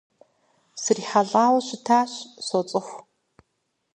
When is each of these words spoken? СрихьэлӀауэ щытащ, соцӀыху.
СрихьэлӀауэ 0.81 1.59
щытащ, 1.67 2.11
соцӀыху. 2.45 2.99